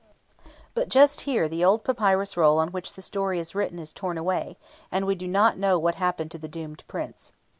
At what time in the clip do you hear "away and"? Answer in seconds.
4.17-5.05